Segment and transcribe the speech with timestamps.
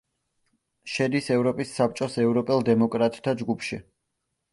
[0.93, 3.81] შედის ევროპის საბჭოს „ევროპელ დემოკრატთა ჯგუფში“.